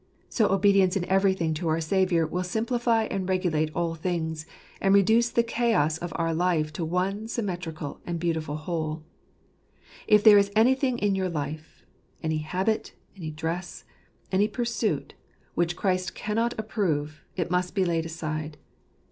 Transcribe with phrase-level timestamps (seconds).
[0.29, 4.47] So obedience in everything to our Saviour will simplify and regulate all things,
[4.81, 9.03] and reduce the chaos of our life to one symmetrical and beautiful whole.
[10.07, 11.83] If there is anything in your life,
[12.23, 13.83] any habit, any dress,
[14.31, 15.13] any pursuit,
[15.53, 18.57] which Christ cannot approve, it must be laid aside.